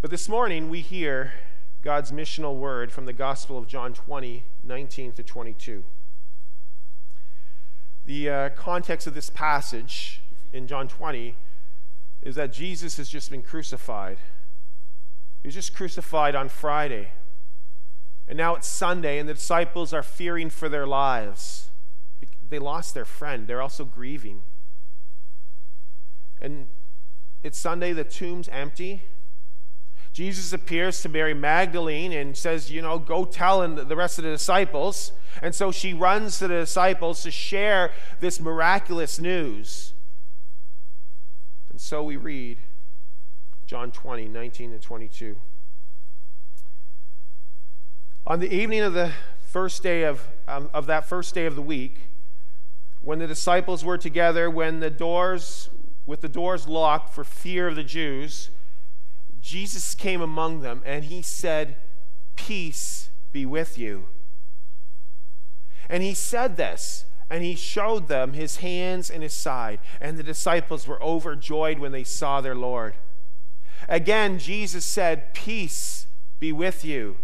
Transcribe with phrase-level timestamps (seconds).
[0.00, 1.34] But this morning we hear
[1.82, 5.84] God's missional word from the Gospel of John 20, 19 to 22.
[8.06, 10.22] The uh, context of this passage
[10.54, 11.36] in John 20
[12.22, 14.16] is that Jesus has just been crucified.
[15.42, 17.10] He was just crucified on Friday.
[18.26, 21.68] And now it's Sunday, and the disciples are fearing for their lives.
[22.48, 24.44] They lost their friend, they're also grieving.
[26.40, 26.68] And
[27.42, 29.02] it's Sunday, the tomb's empty.
[30.12, 34.30] Jesus appears to Mary Magdalene and says, You know, go tell the rest of the
[34.30, 35.12] disciples.
[35.40, 39.94] And so she runs to the disciples to share this miraculous news.
[41.70, 42.58] And so we read
[43.66, 45.36] John 20, 19 and 22.
[48.26, 51.62] On the evening of the first day of, um, of that first day of the
[51.62, 52.08] week,
[53.00, 55.70] when the disciples were together, when the doors,
[56.04, 58.50] with the doors locked for fear of the Jews,
[59.50, 61.74] Jesus came among them and he said,
[62.36, 64.04] Peace be with you.
[65.88, 69.80] And he said this, and he showed them his hands and his side.
[70.00, 72.94] And the disciples were overjoyed when they saw their Lord.
[73.88, 76.06] Again, Jesus said, Peace
[76.38, 77.16] be with you.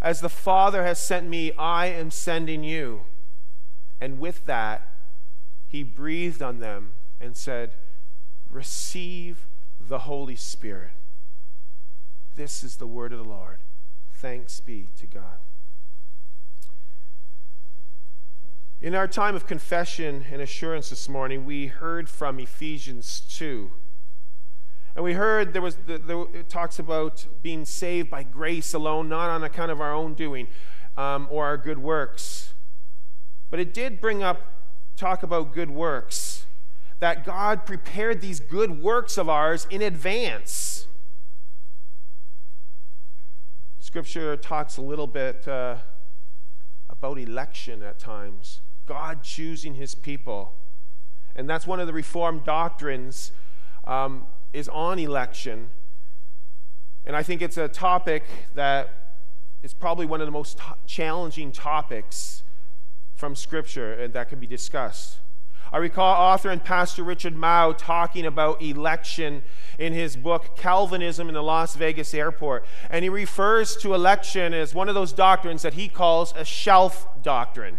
[0.00, 3.06] As the Father has sent me, I am sending you.
[4.00, 4.86] And with that,
[5.66, 7.72] he breathed on them and said,
[8.48, 9.48] Receive
[9.80, 10.92] the Holy Spirit.
[12.40, 13.58] This is the word of the Lord.
[14.14, 15.40] Thanks be to God.
[18.80, 23.70] In our time of confession and assurance this morning, we heard from Ephesians 2.
[24.96, 29.10] And we heard there was the, the, it talks about being saved by grace alone,
[29.10, 30.48] not on account of our own doing
[30.96, 32.54] um, or our good works.
[33.50, 34.50] But it did bring up
[34.96, 36.46] talk about good works,
[37.00, 40.69] that God prepared these good works of ours in advance.
[43.90, 45.74] Scripture talks a little bit uh,
[46.88, 48.60] about election at times.
[48.86, 50.54] God choosing his people.
[51.34, 53.32] And that's one of the Reformed doctrines
[53.88, 55.70] um, is on election.
[57.04, 59.16] And I think it's a topic that
[59.64, 62.44] is probably one of the most challenging topics
[63.16, 65.18] from Scripture and that can be discussed.
[65.72, 69.42] I recall author and pastor Richard Mouw talking about election
[69.78, 72.66] in his book Calvinism in the Las Vegas Airport.
[72.90, 77.06] And he refers to election as one of those doctrines that he calls a shelf
[77.22, 77.78] doctrine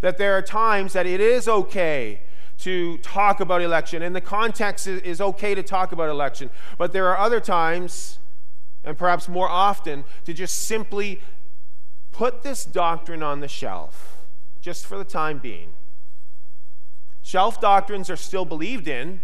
[0.00, 2.22] that there are times that it is okay
[2.58, 6.50] to talk about election, and the context is okay to talk about election.
[6.78, 8.18] But there are other times,
[8.84, 11.20] and perhaps more often, to just simply
[12.10, 14.18] put this doctrine on the shelf,
[14.60, 15.70] just for the time being.
[17.22, 19.20] Shelf doctrines are still believed in,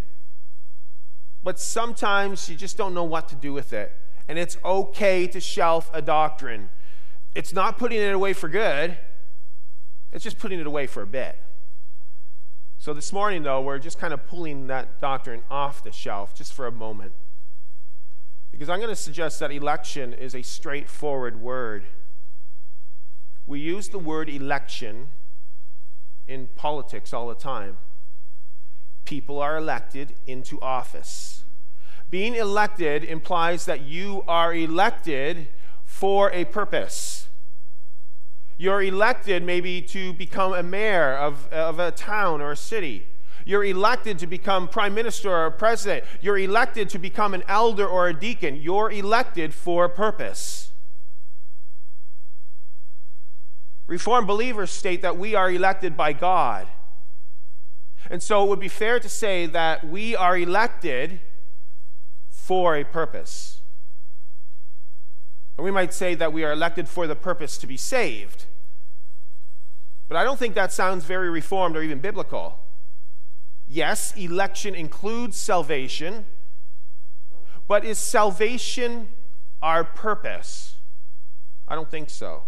[1.43, 3.93] but sometimes you just don't know what to do with it.
[4.29, 6.71] And it's okay to shelf a doctrine.
[7.35, 8.99] It's not putting it away for good,
[10.13, 11.39] it's just putting it away for a bit.
[12.79, 16.53] So this morning, though, we're just kind of pulling that doctrine off the shelf just
[16.53, 17.13] for a moment.
[18.53, 21.85] Because I'm going to suggest that election is a straightforward word.
[23.47, 25.09] We use the word election
[26.29, 27.79] in politics all the time.
[29.09, 31.43] People are elected into office.
[32.11, 35.49] Being elected implies that you are elected
[35.83, 37.27] for a purpose.
[38.59, 43.07] You're elected maybe to become a mayor of, of a town or a city.
[43.47, 46.05] You're elected to become prime minister or president.
[46.21, 48.57] You're elected to become an elder or a deacon.
[48.57, 50.71] You're elected for a purpose.
[53.87, 56.69] Reformed believers state that we are elected by God.
[58.11, 61.21] And so it would be fair to say that we are elected
[62.29, 63.61] for a purpose.
[65.57, 68.47] And we might say that we are elected for the purpose to be saved.
[70.09, 72.61] But I don't think that sounds very reformed or even biblical.
[73.67, 76.25] Yes, election includes salvation,
[77.67, 79.09] but is salvation
[79.61, 80.77] our purpose?
[81.67, 82.45] I don't think so.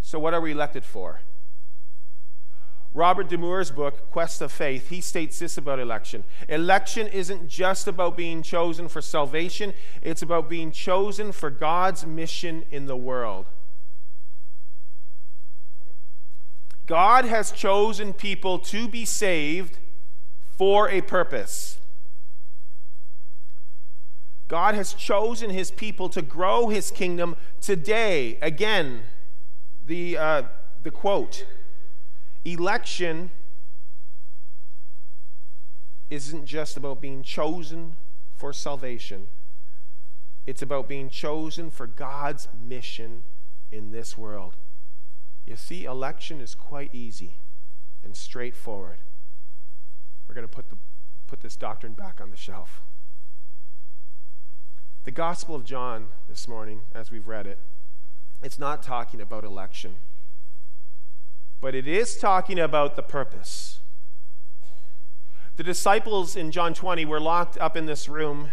[0.00, 1.20] So, what are we elected for?
[2.92, 6.24] Robert DeMoor's book, Quest of Faith, he states this about election.
[6.48, 9.72] Election isn't just about being chosen for salvation,
[10.02, 13.46] it's about being chosen for God's mission in the world.
[16.86, 19.78] God has chosen people to be saved
[20.58, 21.78] for a purpose.
[24.48, 28.36] God has chosen his people to grow his kingdom today.
[28.42, 29.02] Again,
[29.86, 30.42] the, uh,
[30.82, 31.46] the quote
[32.44, 33.30] election
[36.08, 37.96] isn't just about being chosen
[38.36, 39.28] for salvation,
[40.46, 43.22] It's about being chosen for God's mission
[43.70, 44.56] in this world.
[45.46, 47.34] You see, election is quite easy
[48.02, 48.98] and straightforward.
[50.26, 50.78] We're going to put, the,
[51.26, 52.80] put this doctrine back on the shelf.
[55.04, 57.58] The Gospel of John this morning, as we've read it,
[58.42, 59.96] it's not talking about election,
[61.60, 63.80] but it is talking about the purpose.
[65.56, 68.50] The disciples in John 20 were locked up in this room,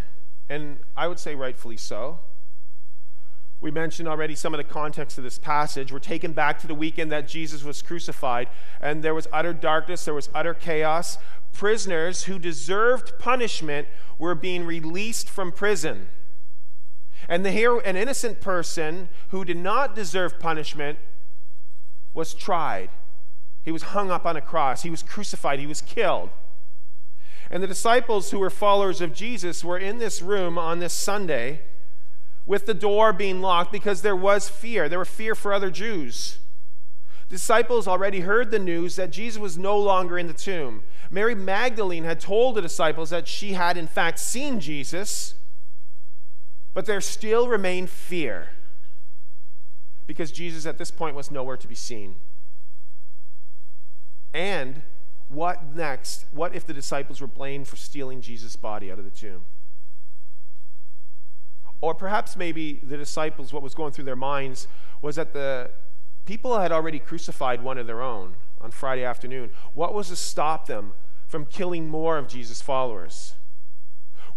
[0.49, 2.19] and I would say rightfully so.
[3.59, 5.91] We mentioned already some of the context of this passage.
[5.91, 8.49] We're taken back to the weekend that Jesus was crucified,
[8.81, 11.17] and there was utter darkness, there was utter chaos.
[11.53, 13.87] Prisoners who deserved punishment
[14.19, 16.09] were being released from prison.
[17.27, 20.99] And the here, an innocent person who did not deserve punishment
[22.17, 22.89] was tried.
[23.63, 26.31] He was hung up on a cross, he was crucified, he was killed.
[27.49, 31.61] And the disciples who were followers of Jesus were in this room on this Sunday
[32.45, 34.89] with the door being locked because there was fear.
[34.89, 36.39] There were fear for other Jews.
[37.29, 40.83] Disciples already heard the news that Jesus was no longer in the tomb.
[41.11, 45.35] Mary Magdalene had told the disciples that she had, in fact, seen Jesus,
[46.73, 48.49] but there still remained fear
[50.07, 52.15] because Jesus at this point was nowhere to be seen.
[54.33, 54.81] And
[55.29, 56.25] what next?
[56.31, 59.43] What if the disciples were blamed for stealing Jesus' body out of the tomb?
[61.81, 64.67] Or perhaps maybe the disciples, what was going through their minds
[65.01, 65.69] was that the
[66.25, 69.51] people had already crucified one of their own on Friday afternoon.
[69.73, 70.93] What was to stop them
[71.27, 73.35] from killing more of Jesus' followers?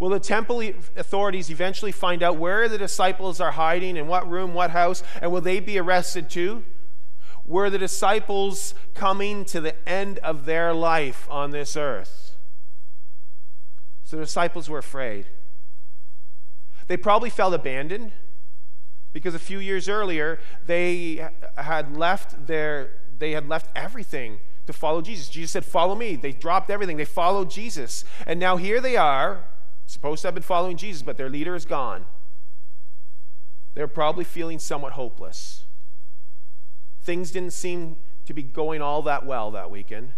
[0.00, 0.62] Will the temple
[0.97, 5.31] authorities eventually find out where the disciples are hiding, in what room, what house, and
[5.31, 6.64] will they be arrested too?
[7.44, 12.35] Were the disciples coming to the end of their life on this earth?
[14.02, 15.26] So the disciples were afraid.
[16.87, 18.12] They probably felt abandoned
[19.12, 25.02] because a few years earlier they had left their they had left everything to follow
[25.02, 25.29] Jesus.
[25.29, 26.97] Jesus said, "Follow me." They dropped everything.
[26.97, 28.02] They followed Jesus.
[28.26, 29.44] And now here they are,
[29.90, 32.06] supposed to have been following Jesus, but their leader is gone.
[33.75, 35.64] They're probably feeling somewhat hopeless.
[37.02, 37.96] Things didn't seem
[38.26, 40.12] to be going all that well that weekend.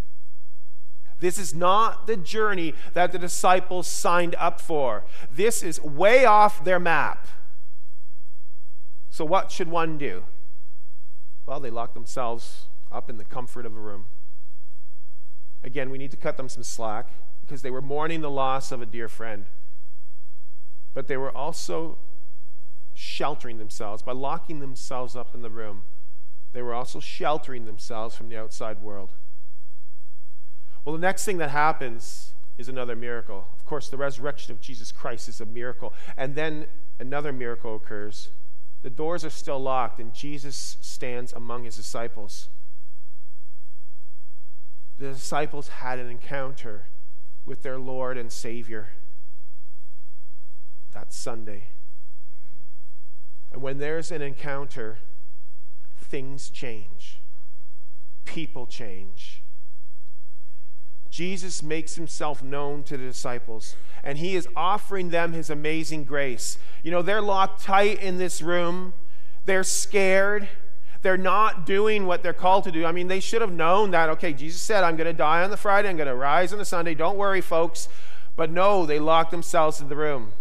[1.20, 5.04] This is not the journey that the disciples signed up for.
[5.30, 7.28] This is way off their map.
[9.08, 10.24] So, what should one do?
[11.46, 14.06] Well, they lock themselves up in the comfort of a room.
[15.62, 17.10] Again, we need to cut them some slack
[17.40, 19.46] because they were mourning the loss of a dear friend.
[20.94, 21.98] But they were also
[22.94, 25.84] sheltering themselves by locking themselves up in the room.
[26.52, 29.12] They were also sheltering themselves from the outside world.
[30.84, 33.48] Well, the next thing that happens is another miracle.
[33.54, 35.94] Of course, the resurrection of Jesus Christ is a miracle.
[36.16, 36.66] And then
[36.98, 38.28] another miracle occurs.
[38.82, 42.48] The doors are still locked, and Jesus stands among his disciples.
[44.98, 46.88] The disciples had an encounter
[47.46, 48.88] with their Lord and Savior
[50.92, 51.68] that Sunday.
[53.50, 54.98] And when there's an encounter,
[55.96, 57.20] things change,
[58.24, 59.42] people change
[61.12, 66.56] Jesus makes himself known to the disciples, and he is offering them his amazing grace.
[66.82, 68.94] You know, they're locked tight in this room,
[69.44, 70.48] they're scared.
[71.02, 72.86] They're not doing what they're called to do.
[72.86, 75.50] I mean, they should have known that, okay, Jesus said, I'm going to die on
[75.50, 76.94] the Friday, I'm going to rise on the Sunday.
[76.94, 77.88] Don't worry, folks.
[78.36, 80.32] But no, they locked themselves in the room.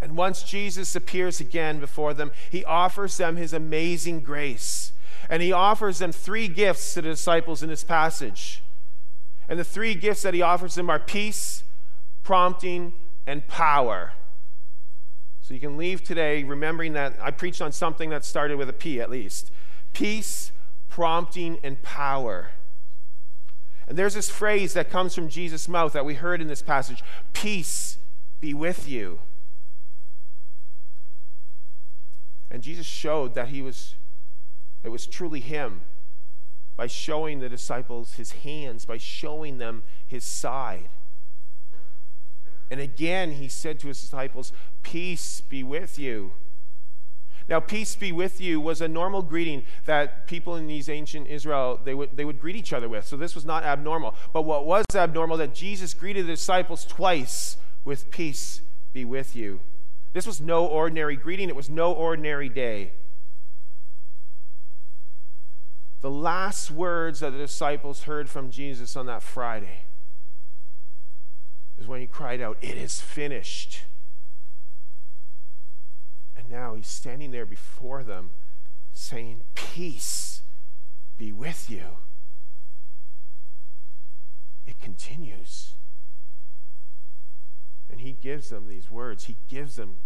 [0.00, 4.92] And once Jesus appears again before them, he offers them his amazing grace.
[5.28, 8.62] And he offers them three gifts to the disciples in this passage.
[9.48, 11.64] And the three gifts that he offers them are peace,
[12.22, 12.94] prompting,
[13.26, 14.12] and power.
[15.42, 18.72] So you can leave today remembering that I preached on something that started with a
[18.72, 19.50] P at least
[19.92, 20.52] peace,
[20.88, 22.50] prompting, and power.
[23.88, 27.02] And there's this phrase that comes from Jesus' mouth that we heard in this passage
[27.32, 27.98] peace
[28.40, 29.18] be with you.
[32.50, 33.94] And Jesus showed that he was,
[34.82, 35.82] it was truly him
[36.76, 40.88] by showing the disciples his hands, by showing them his side.
[42.70, 44.52] And again, he said to his disciples,
[44.82, 46.32] Peace be with you.
[47.48, 51.80] Now, peace be with you was a normal greeting that people in these ancient Israel,
[51.82, 53.04] they would, they would greet each other with.
[53.06, 54.14] So this was not abnormal.
[54.32, 59.60] But what was abnormal, that Jesus greeted the disciples twice with peace be with you.
[60.12, 61.48] This was no ordinary greeting.
[61.48, 62.92] It was no ordinary day.
[66.00, 69.84] the last words that the disciples heard from Jesus on that Friday
[71.78, 73.82] is when he cried out, It is finished.
[76.36, 78.30] And now he's standing there before them
[78.92, 80.42] saying, Peace
[81.18, 81.98] be with you.
[84.66, 85.74] It continues.
[87.90, 89.24] And he gives them these words.
[89.24, 89.96] He gives them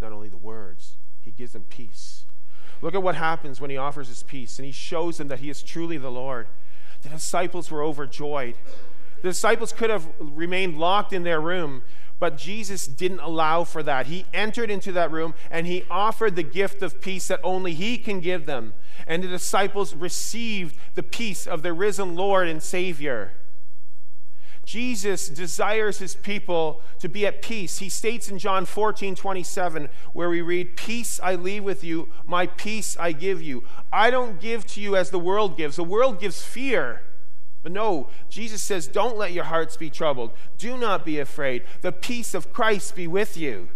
[0.00, 2.24] not only the words, he gives them peace.
[2.82, 5.48] Look at what happens when he offers his peace and he shows them that he
[5.48, 6.48] is truly the Lord.
[7.02, 8.56] The disciples were overjoyed.
[9.22, 11.82] The disciples could have remained locked in their room,
[12.18, 14.06] but Jesus didn't allow for that.
[14.06, 17.96] He entered into that room and he offered the gift of peace that only he
[17.96, 18.74] can give them.
[19.06, 23.32] And the disciples received the peace of their risen Lord and Savior.
[24.64, 27.78] Jesus desires his people to be at peace.
[27.78, 32.46] He states in John 14, 27, where we read, Peace I leave with you, my
[32.46, 33.64] peace I give you.
[33.92, 35.76] I don't give to you as the world gives.
[35.76, 37.02] The world gives fear.
[37.62, 40.32] But no, Jesus says, Don't let your hearts be troubled.
[40.58, 41.64] Do not be afraid.
[41.80, 43.68] The peace of Christ be with you.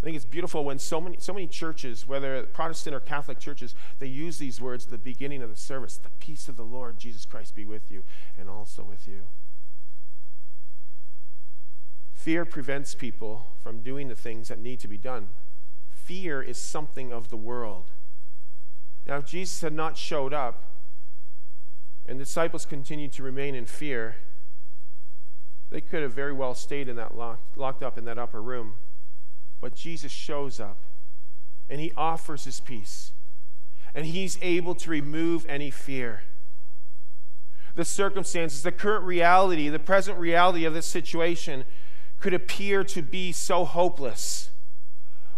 [0.00, 3.74] I think it's beautiful when so many, so many churches, whether Protestant or Catholic churches,
[3.98, 6.98] they use these words at the beginning of the service The peace of the Lord
[6.98, 8.04] Jesus Christ be with you
[8.38, 9.22] and also with you.
[12.12, 15.28] Fear prevents people from doing the things that need to be done.
[15.88, 17.90] Fear is something of the world.
[19.06, 20.64] Now, if Jesus had not showed up
[22.04, 24.16] and the disciples continued to remain in fear,
[25.70, 28.74] they could have very well stayed in that locked, locked up in that upper room
[29.60, 30.78] but Jesus shows up
[31.68, 33.10] and he offers his peace,
[33.94, 36.22] and he's able to remove any fear.
[37.74, 41.64] The circumstances, the current reality, the present reality of this situation
[42.20, 44.50] could appear to be so hopeless.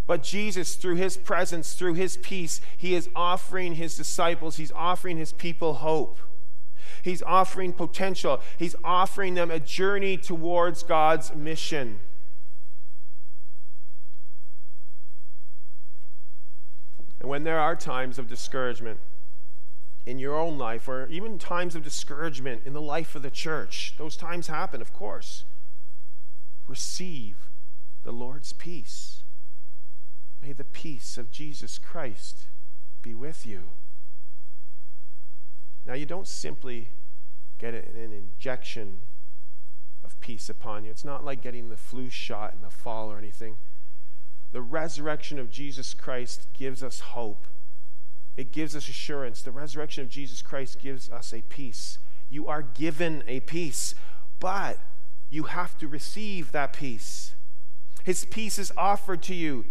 [0.06, 5.16] But Jesus, through his presence, through his peace, he is offering his disciples, he's offering
[5.16, 6.20] his people hope.
[7.02, 8.40] He's offering potential.
[8.56, 12.00] He's offering them a journey towards God's mission.
[17.20, 19.00] And when there are times of discouragement
[20.06, 23.94] in your own life, or even times of discouragement in the life of the church,
[23.98, 25.44] those times happen, of course.
[26.66, 27.50] Receive
[28.04, 29.22] the Lord's peace.
[30.42, 32.44] May the peace of Jesus Christ
[33.02, 33.64] be with you.
[35.84, 36.90] Now, you don't simply
[37.58, 39.00] get an injection
[40.04, 40.90] of peace upon you.
[40.90, 43.56] It's not like getting the flu shot in the fall or anything.
[44.52, 47.46] The resurrection of Jesus Christ gives us hope.
[48.36, 49.42] It gives us assurance.
[49.42, 51.98] The resurrection of Jesus Christ gives us a peace.
[52.30, 53.94] You are given a peace,
[54.38, 54.78] but
[55.28, 57.34] you have to receive that peace.
[58.04, 59.64] His peace is offered to you,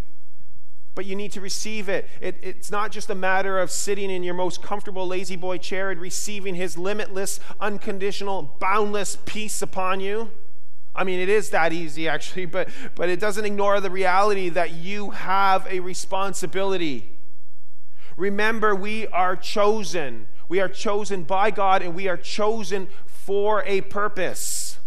[0.93, 2.09] but you need to receive it.
[2.21, 2.37] it.
[2.41, 6.55] It's not just a matter of sitting in your most comfortable La-Z-Boy chair and receiving
[6.55, 10.31] His limitless, unconditional, boundless peace upon you.
[10.97, 14.73] I mean, it is that easy actually, but, but it doesn't ignore the reality that
[14.73, 17.13] you have a responsibility.
[18.17, 20.27] Remember, we are chosen.
[20.49, 24.79] We are chosen by God and we are chosen for a purpose.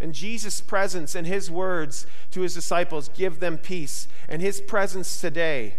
[0.00, 4.08] And Jesus' presence and his words to his disciples give them peace.
[4.30, 5.74] And his presence today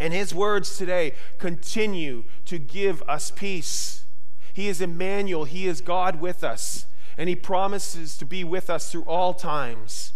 [0.00, 4.04] and his words today continue to give us peace.
[4.52, 8.90] He is Emmanuel, he is God with us and he promises to be with us
[8.90, 10.12] through all times.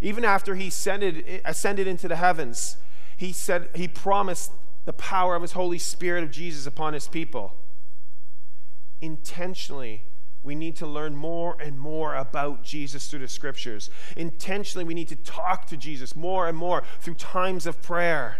[0.00, 2.76] Even after he ascended, ascended into the heavens,
[3.16, 4.52] he said he promised
[4.84, 7.54] the power of his Holy Spirit of Jesus upon his people.
[9.00, 10.04] Intentionally,
[10.42, 13.88] we need to learn more and more about Jesus through the scriptures.
[14.14, 18.36] Intentionally, we need to talk to Jesus more and more through times of prayer.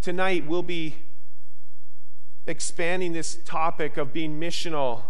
[0.00, 0.96] Tonight, we'll be
[2.46, 5.02] expanding this topic of being missional.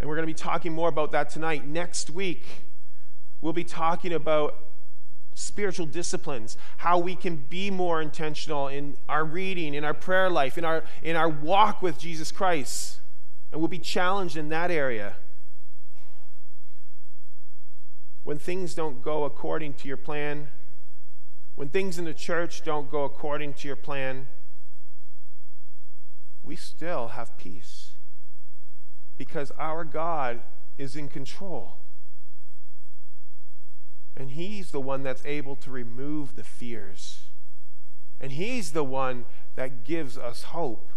[0.00, 1.66] And we're going to be talking more about that tonight.
[1.66, 2.46] Next week,
[3.40, 4.56] we'll be talking about
[5.34, 10.58] spiritual disciplines, how we can be more intentional in our reading, in our prayer life,
[10.58, 13.00] in our, in our walk with Jesus Christ.
[13.50, 15.16] And we'll be challenged in that area.
[18.24, 20.48] When things don't go according to your plan,
[21.54, 24.28] when things in the church don't go according to your plan,
[26.42, 27.92] we still have peace
[29.16, 30.40] because our God
[30.78, 31.78] is in control.
[34.16, 37.22] And He's the one that's able to remove the fears.
[38.20, 40.90] And He's the one that gives us hope.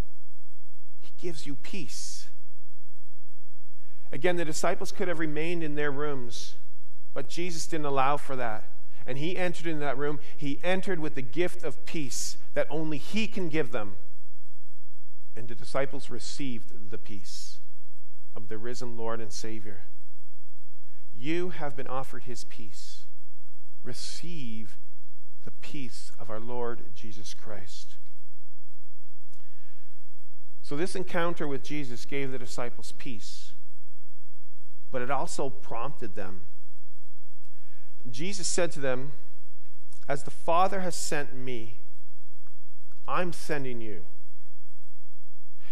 [1.01, 2.27] He gives you peace.
[4.11, 6.55] Again, the disciples could have remained in their rooms,
[7.13, 8.63] but Jesus didn't allow for that.
[9.05, 10.19] And He entered in that room.
[10.35, 13.97] He entered with the gift of peace that only He can give them.
[15.35, 17.59] And the disciples received the peace
[18.35, 19.83] of the risen Lord and Savior.
[21.13, 23.05] You have been offered his peace.
[23.83, 24.77] Receive
[25.43, 27.95] the peace of our Lord Jesus Christ.
[30.61, 33.51] So, this encounter with Jesus gave the disciples peace,
[34.91, 36.41] but it also prompted them.
[38.09, 39.11] Jesus said to them,
[40.07, 41.77] As the Father has sent me,
[43.07, 44.05] I'm sending you.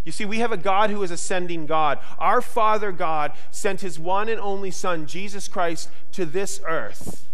[0.06, 2.00] You see, we have a God who is a sending God.
[2.20, 7.30] Our Father God sent his one and only Son, Jesus Christ, to this earth.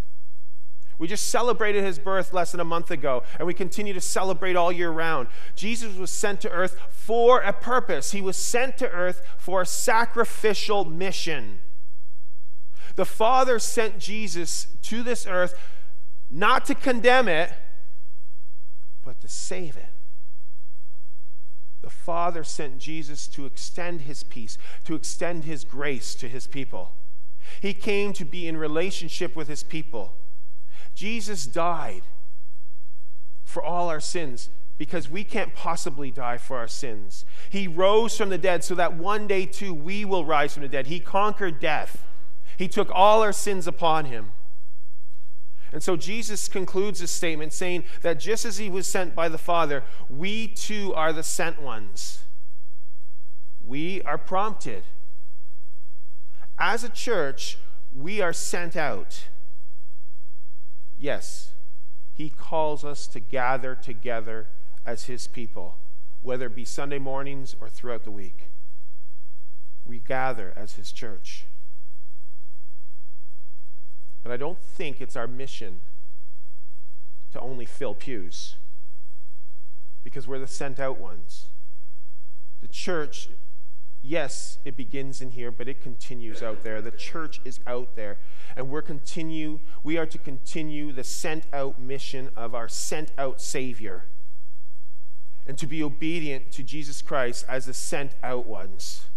[1.00, 4.58] We just celebrated his birth less than a month ago, and we continue to celebrate
[4.58, 5.30] all year round.
[5.56, 8.12] Jesus was sent to earth for a purpose.
[8.12, 11.62] He was sent to earth for a sacrificial mission.
[12.98, 15.56] The Father sent Jesus to this earth
[16.30, 17.54] not to condemn it,
[19.04, 19.88] but to save it.
[21.82, 26.94] The Father sent Jesus to extend his peace, to extend his grace to his people.
[27.62, 30.14] He came to be in relationship with his people.
[30.94, 32.02] Jesus died
[33.44, 37.26] for all our sins because we can't possibly die for our sins.
[37.50, 40.70] He rose from the dead so that one day too we will rise from the
[40.70, 40.88] dead.
[40.88, 42.04] He conquered death,
[42.58, 44.32] He took all our sins upon Him.
[45.72, 49.38] And so Jesus concludes his statement saying that just as he was sent by the
[49.38, 52.24] Father, we too are the sent ones.
[53.64, 54.84] We are prompted.
[56.58, 57.58] As a church,
[57.96, 59.28] we are sent out.
[60.98, 61.54] Yes,
[62.14, 64.48] he calls us to gather together
[64.86, 65.78] as his people,
[66.22, 68.50] whether it be Sunday mornings or throughout the week.
[69.86, 71.46] We gather as his church.
[74.30, 75.80] But I don't think it's our mission
[77.32, 78.58] to only fill pews
[80.04, 81.48] because we're the sent out ones.
[82.62, 83.30] The church,
[84.04, 86.80] yes, it begins in here, but it continues out there.
[86.80, 88.20] The church is out there
[88.56, 93.42] and we're continue we are to continue the sent out mission of our sent out
[93.42, 94.06] savior
[95.48, 99.08] and to be obedient to Jesus Christ as the sent out ones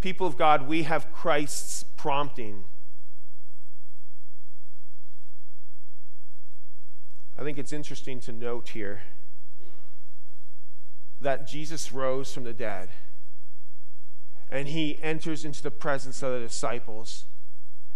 [0.00, 2.64] people of God we have Christ's prompting
[7.40, 9.00] I think it's interesting to note here
[11.22, 12.90] that Jesus rose from the dead
[14.50, 17.24] and he enters into the presence of the disciples.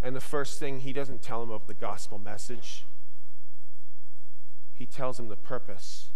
[0.00, 2.84] And the first thing, he doesn't tell them of the gospel message,
[4.72, 6.06] he tells them the purpose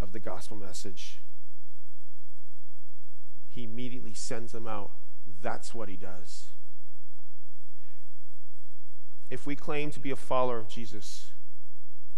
[0.00, 1.18] of the gospel message.
[3.48, 4.92] He immediately sends them out.
[5.42, 6.50] That's what he does.
[9.28, 11.32] If we claim to be a follower of Jesus,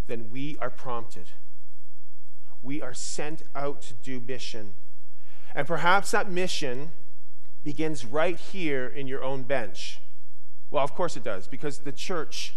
[0.09, 1.29] then we are prompted.
[2.61, 4.73] We are sent out to do mission.
[5.55, 6.91] And perhaps that mission
[7.63, 9.99] begins right here in your own bench.
[10.71, 12.55] Well, of course it does, because the church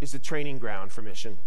[0.00, 1.38] is the training ground for mission.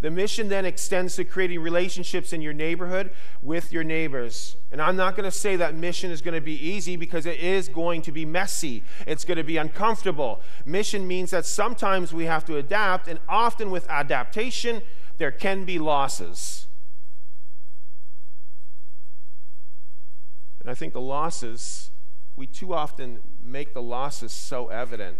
[0.00, 3.10] The mission then extends to creating relationships in your neighborhood
[3.42, 4.56] with your neighbors.
[4.72, 7.38] And I'm not going to say that mission is going to be easy because it
[7.38, 8.82] is going to be messy.
[9.06, 10.42] It's going to be uncomfortable.
[10.64, 14.82] Mission means that sometimes we have to adapt, and often with adaptation,
[15.18, 16.66] there can be losses.
[20.60, 21.90] And I think the losses,
[22.36, 25.18] we too often make the losses so evident.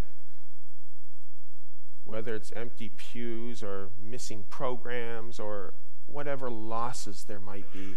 [2.05, 5.75] Whether it's empty pews or missing programs or
[6.07, 7.97] whatever losses there might be.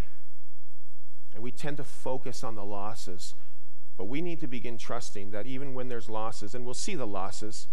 [1.34, 3.36] And we tend to focus on the losses.
[3.98, 7.08] But we need to begin trusting that even when there's losses, and we'll see the
[7.08, 7.68] losses,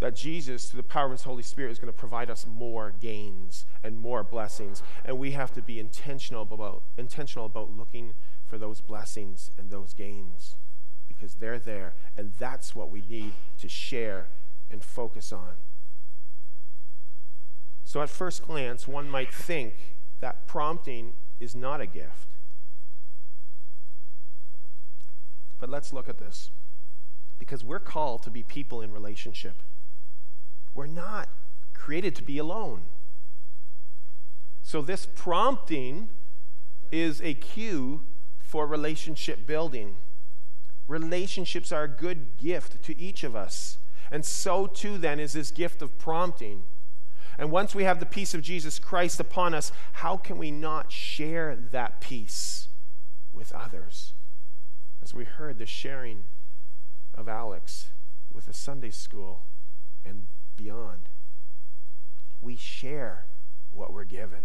[0.00, 2.92] that Jesus, through the power of His Holy Spirit, is going to provide us more
[3.00, 4.82] gains and more blessings.
[5.04, 8.14] And we have to be intentional about, intentional about looking
[8.48, 10.56] for those blessings and those gains
[11.06, 11.94] because they're there.
[12.16, 14.26] And that's what we need to share
[14.72, 15.52] and focus on.
[17.84, 22.28] So, at first glance, one might think that prompting is not a gift.
[25.58, 26.50] But let's look at this
[27.38, 29.62] because we're called to be people in relationship.
[30.74, 31.28] We're not
[31.74, 32.82] created to be alone.
[34.62, 36.08] So, this prompting
[36.90, 38.06] is a cue
[38.38, 39.96] for relationship building.
[40.88, 43.78] Relationships are a good gift to each of us.
[44.12, 46.64] And so too, then, is this gift of prompting.
[47.38, 50.92] And once we have the peace of Jesus Christ upon us, how can we not
[50.92, 52.68] share that peace
[53.32, 54.12] with others?
[55.02, 56.24] As we heard the sharing
[57.14, 57.86] of Alex
[58.34, 59.44] with the Sunday school
[60.04, 61.08] and beyond,
[62.42, 63.24] we share
[63.72, 64.40] what we're given.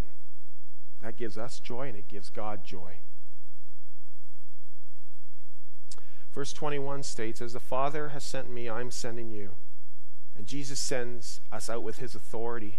[1.02, 3.00] That gives us joy and it gives God joy.
[6.38, 9.56] Verse 21 states, As the Father has sent me, I'm sending you.
[10.36, 12.78] And Jesus sends us out with his authority.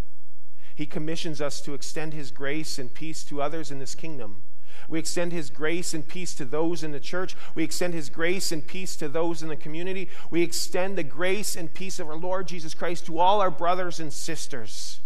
[0.77, 4.43] He commissions us to extend his grace and peace to others in this kingdom.
[4.89, 7.35] We extend his grace and peace to those in the church.
[7.57, 10.09] We extend his grace and peace to those in the community.
[10.31, 13.99] We extend the grace and peace of our Lord Jesus Christ to all our brothers
[13.99, 15.01] and sisters.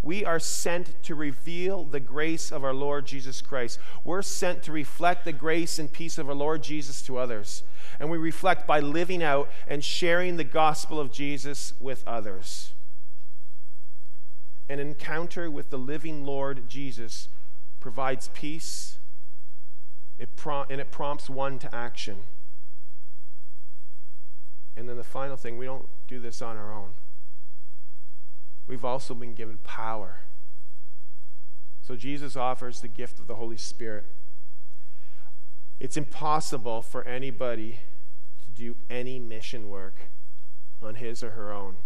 [0.00, 3.80] We are sent to reveal the grace of our Lord Jesus Christ.
[4.04, 7.64] We're sent to reflect the grace and peace of our Lord Jesus to others.
[8.00, 12.72] And we reflect by living out and sharing the gospel of Jesus with others.
[14.68, 17.28] An encounter with the living Lord Jesus
[17.78, 18.96] provides peace
[20.18, 22.16] it prom- and it prompts one to action.
[24.76, 26.94] And then the final thing, we don't do this on our own
[28.70, 30.20] we've also been given power.
[31.82, 34.06] So Jesus offers the gift of the Holy Spirit.
[35.80, 37.80] It's impossible for anybody
[38.60, 39.96] do any mission work
[40.82, 41.76] on his or her own.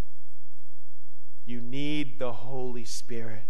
[1.47, 3.43] You need the Holy Spirit.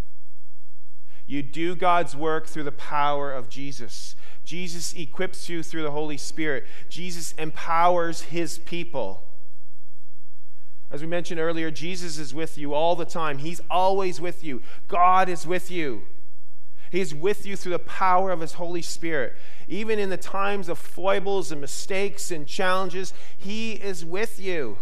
[1.26, 4.14] You do God's work through the power of Jesus.
[4.44, 6.66] Jesus equips you through the Holy Spirit.
[6.90, 9.22] Jesus empowers his people.
[10.90, 13.38] As we mentioned earlier, Jesus is with you all the time.
[13.38, 14.60] He's always with you.
[14.86, 16.02] God is with you.
[16.94, 19.34] He's with you through the power of His Holy Spirit.
[19.66, 24.78] Even in the times of foibles and mistakes and challenges, He is with you.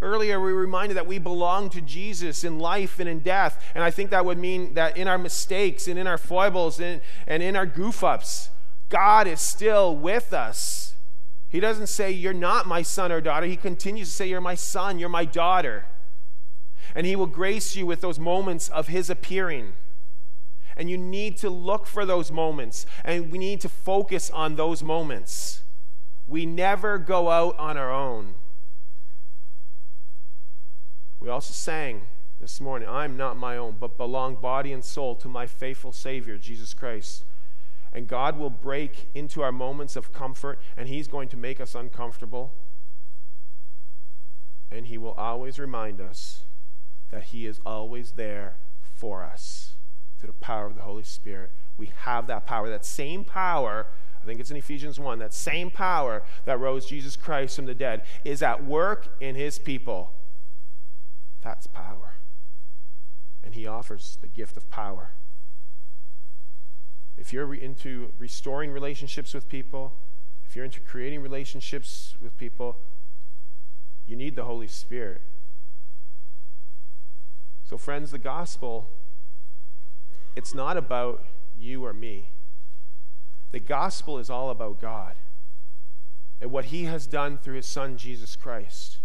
[0.00, 3.64] Earlier, we were reminded that we belong to Jesus in life and in death.
[3.76, 7.00] And I think that would mean that in our mistakes and in our foibles and,
[7.28, 8.50] and in our goof ups,
[8.88, 10.96] God is still with us.
[11.48, 13.46] He doesn't say, You're not my son or daughter.
[13.46, 15.86] He continues to say, You're my son, you're my daughter.
[16.92, 19.74] And He will grace you with those moments of His appearing.
[20.76, 24.82] And you need to look for those moments, and we need to focus on those
[24.82, 25.62] moments.
[26.26, 28.34] We never go out on our own.
[31.20, 32.02] We also sang
[32.40, 36.38] this morning, I'm not my own, but belong body and soul to my faithful Savior,
[36.38, 37.24] Jesus Christ.
[37.92, 41.74] And God will break into our moments of comfort, and He's going to make us
[41.74, 42.54] uncomfortable.
[44.70, 46.44] And He will always remind us
[47.10, 48.56] that He is always there
[48.94, 49.72] for us
[50.22, 51.50] through the power of the Holy Spirit.
[51.76, 53.86] We have that power, that same power.
[54.22, 55.18] I think it's in Ephesians 1.
[55.18, 59.58] That same power that rose Jesus Christ from the dead is at work in his
[59.58, 60.12] people.
[61.40, 62.14] That's power.
[63.42, 65.10] And he offers the gift of power.
[67.16, 69.94] If you're into restoring relationships with people,
[70.46, 72.76] if you're into creating relationships with people,
[74.06, 75.22] you need the Holy Spirit.
[77.64, 78.90] So, friends, the gospel,
[80.34, 81.24] it's not about
[81.58, 82.30] you or me.
[83.52, 85.14] The gospel is all about God
[86.40, 88.98] and what he has done through his son, Jesus Christ.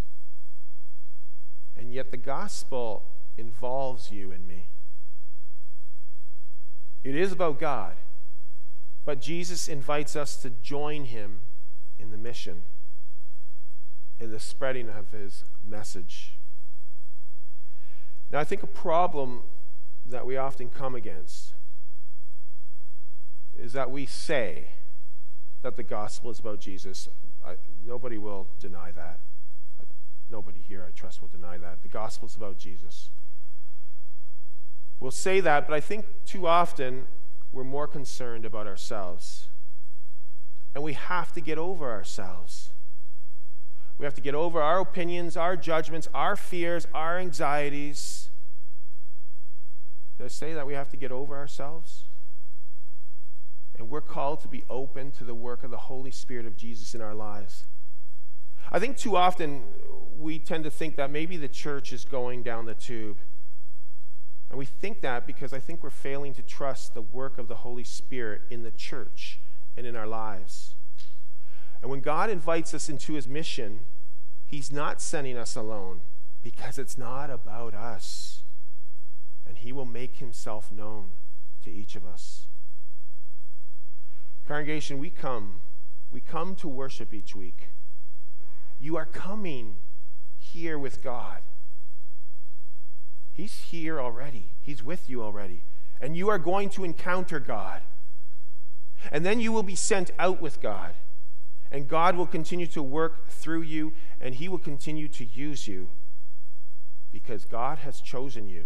[1.77, 3.03] And yet, the gospel
[3.37, 4.69] involves you and me.
[7.03, 7.93] It is about God,
[9.05, 11.41] but Jesus invites us to join him
[11.99, 12.63] in the mission,
[14.19, 16.33] in the spreading of his message.
[18.31, 19.43] Now, I think a problem
[20.09, 21.53] that we often come against
[23.57, 24.69] is that we say
[25.61, 27.09] that the gospel is about Jesus.
[27.45, 29.19] I, nobody will deny that.
[30.29, 31.81] Nobody here, I trust, will deny that.
[31.81, 33.09] The gospel is about Jesus.
[34.99, 37.07] We'll say that, but I think too often
[37.51, 39.47] we're more concerned about ourselves.
[40.75, 42.71] And we have to get over ourselves.
[43.97, 48.29] We have to get over our opinions, our judgments, our fears, our anxieties.
[50.17, 52.06] Did I say that we have to get over ourselves?
[53.77, 56.95] And we're called to be open to the work of the Holy Spirit of Jesus
[56.95, 57.65] in our lives.
[58.71, 59.63] I think too often
[60.17, 63.17] we tend to think that maybe the church is going down the tube
[64.49, 67.56] and we think that because I think we're failing to trust the work of the
[67.56, 69.39] Holy Spirit in the church
[69.75, 70.75] and in our lives.
[71.82, 73.82] And when God invites us into his mission,
[74.45, 76.01] he's not sending us alone
[76.41, 78.43] because it's not about us.
[79.47, 81.12] And he will make himself known
[81.63, 82.47] to each of us.
[84.47, 85.62] Congregation, we come.
[86.12, 87.69] We come to worship each week.
[88.79, 89.77] You are coming
[90.38, 91.39] here with God.
[93.33, 95.63] He's here already, He's with you already.
[95.99, 97.81] And you are going to encounter God.
[99.12, 100.93] And then you will be sent out with God.
[101.71, 105.89] And God will continue to work through you, and He will continue to use you
[107.12, 108.65] because God has chosen you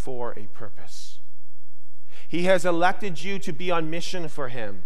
[0.00, 1.18] for a purpose.
[2.26, 4.82] He has elected you to be on mission for Him.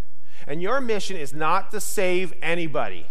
[0.46, 3.07] And your mission is not to save anybody.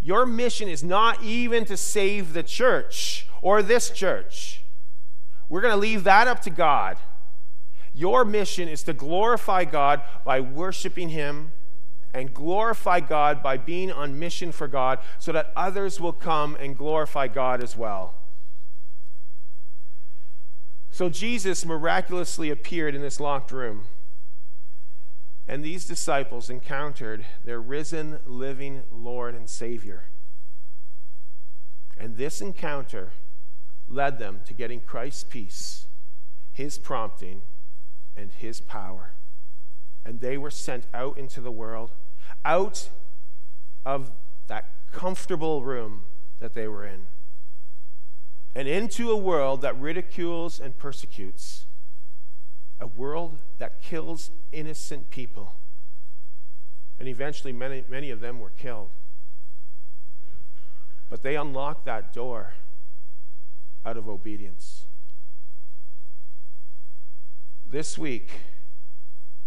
[0.00, 4.62] Your mission is not even to save the church or this church.
[5.48, 6.96] We're going to leave that up to God.
[7.92, 11.52] Your mission is to glorify God by worshiping Him
[12.12, 16.78] and glorify God by being on mission for God so that others will come and
[16.78, 18.14] glorify God as well.
[20.94, 23.86] So Jesus miraculously appeared in this locked room.
[25.48, 30.04] And these disciples encountered their risen, living Lord and Savior.
[31.98, 33.10] And this encounter
[33.88, 35.88] led them to getting Christ's peace,
[36.52, 37.42] his prompting,
[38.16, 39.14] and his power.
[40.04, 41.90] And they were sent out into the world,
[42.44, 42.88] out
[43.84, 44.12] of
[44.46, 46.04] that comfortable room
[46.38, 47.06] that they were in
[48.54, 51.66] and into a world that ridicules and persecutes,
[52.80, 55.54] a world that kills innocent people.
[56.98, 58.90] And eventually, many, many of them were killed.
[61.10, 62.54] But they unlocked that door
[63.84, 64.84] out of obedience.
[67.68, 68.30] This week,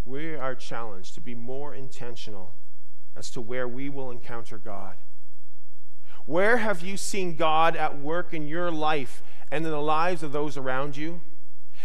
[0.03, 2.53] we are challenged to be more intentional
[3.15, 4.97] as to where we will encounter God.
[6.27, 10.33] Where have you seen God at work in your life and in the lives of
[10.33, 11.21] those around you?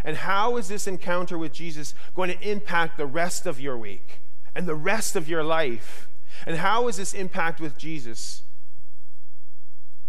[0.05, 4.19] And how is this encounter with Jesus going to impact the rest of your week
[4.55, 6.09] and the rest of your life?
[6.45, 8.43] And how is this impact with Jesus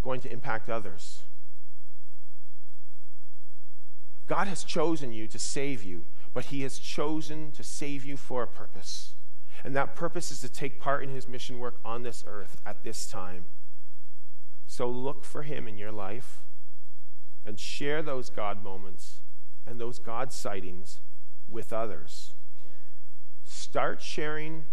[0.01, 1.21] going to impact others?
[4.25, 8.41] God has chosen you to save you, but He has chosen to save you for
[8.41, 9.13] a purpose.
[9.63, 12.83] And that purpose is to take part in His mission work on this earth at
[12.83, 13.45] this time.
[14.67, 16.39] So look for Him in your life
[17.45, 19.21] and share those God moments
[19.65, 20.99] and those God sightings
[21.49, 22.33] with others.
[23.43, 24.65] Start sharing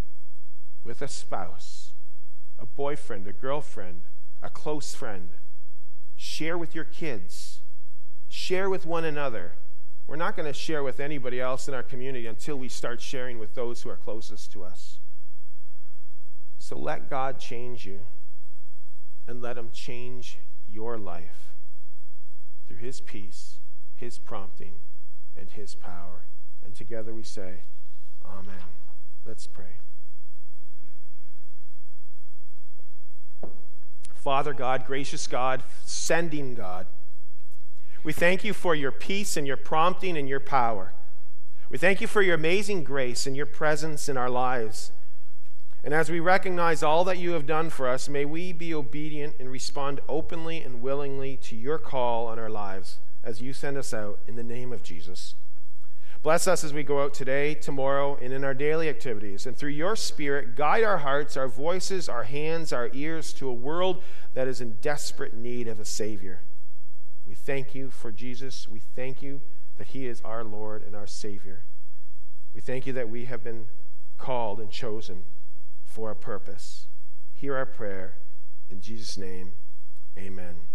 [0.83, 1.91] with a spouse,
[2.57, 4.01] a boyfriend, a girlfriend,
[4.41, 5.29] a close friend.
[6.15, 7.61] Share with your kids.
[8.29, 9.53] Share with one another.
[10.07, 13.39] We're not going to share with anybody else in our community until we start sharing
[13.39, 14.99] with those who are closest to us.
[16.59, 18.01] So let God change you
[19.27, 21.53] and let Him change your life
[22.67, 23.59] through His peace,
[23.95, 24.73] His prompting,
[25.37, 26.25] and His power.
[26.63, 27.61] And together we say,
[28.25, 28.55] Amen.
[29.25, 29.65] Let's pray.
[34.15, 36.85] Father God, gracious God, sending God,
[38.03, 40.93] we thank you for your peace and your prompting and your power.
[41.69, 44.91] We thank you for your amazing grace and your presence in our lives.
[45.83, 49.35] And as we recognize all that you have done for us, may we be obedient
[49.39, 53.93] and respond openly and willingly to your call on our lives as you send us
[53.93, 55.33] out in the name of Jesus.
[56.21, 59.47] Bless us as we go out today, tomorrow, and in our daily activities.
[59.47, 63.53] And through your Spirit, guide our hearts, our voices, our hands, our ears to a
[63.53, 64.03] world
[64.35, 66.41] that is in desperate need of a Savior.
[67.27, 68.67] We thank you for Jesus.
[68.67, 69.41] We thank you
[69.79, 71.63] that He is our Lord and our Savior.
[72.53, 73.65] We thank you that we have been
[74.19, 75.23] called and chosen
[75.91, 76.87] for a purpose.
[77.33, 78.17] Hear our prayer.
[78.69, 79.51] In Jesus' name,
[80.17, 80.70] amen.